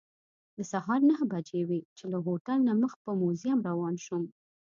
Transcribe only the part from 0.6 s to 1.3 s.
سهار نهه